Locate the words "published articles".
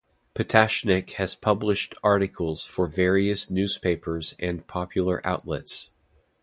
1.35-2.63